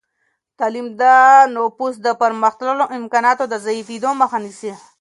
[0.59, 1.03] تعلیم د
[1.55, 4.71] نفوس د پرمختللو امکاناتو د ضعیفېدو مخه نیسي.